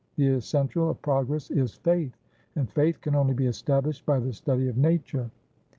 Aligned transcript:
The 0.15 0.29
essential 0.29 0.89
of 0.89 0.99
progress 1.03 1.51
is 1.51 1.75
Faith, 1.75 2.17
and 2.55 2.67
Faith 2.67 3.01
can 3.01 3.13
only 3.13 3.35
be 3.35 3.45
established 3.45 4.03
by 4.03 4.19
the 4.19 4.33
study 4.33 4.67
of 4.67 4.75
Nature." 4.75 5.29